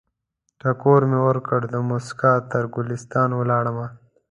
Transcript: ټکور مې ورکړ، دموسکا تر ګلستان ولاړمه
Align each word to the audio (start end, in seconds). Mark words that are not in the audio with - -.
ټکور 0.59 1.01
مې 1.11 1.19
ورکړ، 1.27 1.59
دموسکا 1.73 2.33
تر 2.51 2.63
ګلستان 2.75 3.29
ولاړمه 3.35 3.87